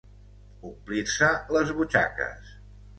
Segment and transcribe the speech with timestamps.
[0.69, 2.55] Omplir-se les butxaques.